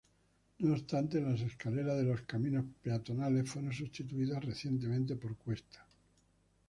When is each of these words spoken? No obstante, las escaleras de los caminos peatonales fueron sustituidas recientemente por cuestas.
No 0.57 0.71
obstante, 0.73 1.21
las 1.21 1.41
escaleras 1.41 1.95
de 1.97 2.01
los 2.05 2.23
caminos 2.23 2.65
peatonales 2.81 3.47
fueron 3.47 3.71
sustituidas 3.71 4.43
recientemente 4.43 5.15
por 5.15 5.37
cuestas. 5.37 5.85